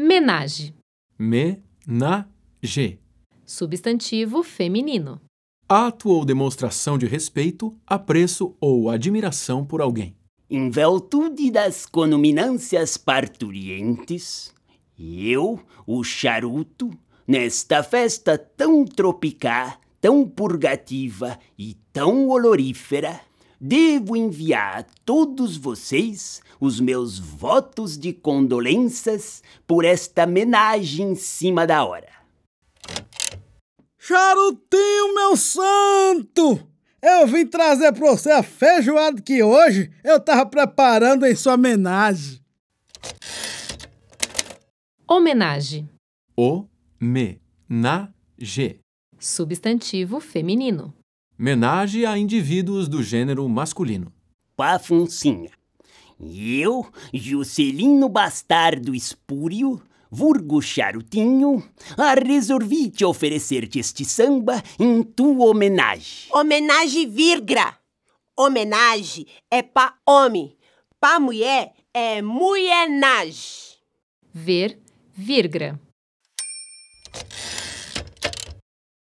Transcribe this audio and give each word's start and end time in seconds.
Menage. 0.00 0.76
Menage. 1.18 3.00
Substantivo 3.44 4.44
feminino. 4.44 5.20
Ato 5.68 6.10
ou 6.10 6.24
demonstração 6.24 6.96
de 6.96 7.04
respeito, 7.04 7.76
apreço 7.84 8.54
ou 8.60 8.90
admiração 8.90 9.66
por 9.66 9.80
alguém. 9.80 10.14
Em 10.48 10.70
virtude 10.70 11.50
das 11.50 11.84
conominâncias 11.84 12.96
parturientes, 12.96 14.54
eu, 14.96 15.58
o 15.84 16.04
charuto, 16.04 16.92
nesta 17.26 17.82
festa 17.82 18.38
tão 18.38 18.84
tropical, 18.84 19.80
tão 20.00 20.28
purgativa 20.28 21.36
e 21.58 21.74
tão 21.92 22.28
olorífera, 22.28 23.20
devo 23.60 24.16
enviar 24.16 24.80
a 24.80 24.82
todos 25.04 25.56
vocês 25.56 26.40
os 26.60 26.80
meus 26.80 27.18
votos 27.18 27.96
de 27.98 28.12
condolências 28.12 29.42
por 29.66 29.84
esta 29.84 30.24
homenagem 30.24 31.12
em 31.12 31.14
cima 31.14 31.66
da 31.66 31.84
hora. 31.84 32.08
Charutinho, 33.98 35.14
meu 35.14 35.36
santo! 35.36 36.66
Eu 37.00 37.26
vim 37.26 37.46
trazer 37.46 37.92
pra 37.92 38.10
você 38.10 38.30
a 38.30 38.42
feijoada 38.42 39.22
que 39.22 39.42
hoje 39.42 39.90
eu 40.02 40.18
tava 40.18 40.44
preparando 40.46 41.24
em 41.26 41.34
sua 41.34 41.54
homenagem. 41.54 42.40
Homenagem. 45.06 45.88
O-me-na-ge. 46.36 47.40
Substantivo 49.18 50.20
feminino. 50.20 50.97
Menage 51.40 52.04
a 52.04 52.18
indivíduos 52.18 52.88
do 52.88 53.00
gênero 53.00 53.48
masculino. 53.48 54.12
Pafuncinha. 54.56 55.50
Eu, 56.20 56.84
Juscelino 57.14 58.08
Bastardo 58.08 58.92
Espúrio, 58.92 59.80
vulgo 60.10 60.60
Charutinho, 60.60 61.62
a 61.96 62.14
resolvi 62.14 62.90
te 62.90 63.04
oferecer-te 63.04 63.78
este 63.78 64.04
samba 64.04 64.60
em 64.80 65.00
tua 65.04 65.46
homenagem. 65.46 66.28
Homenagem 66.32 67.08
virgra. 67.08 67.78
Homenagem 68.36 69.24
é 69.48 69.62
pra 69.62 69.94
homem. 70.04 70.56
Pra 70.98 71.20
mulher 71.20 71.72
é 71.94 72.20
mulheragem. 72.20 73.78
Ver, 74.34 74.76
virgra. 75.14 75.78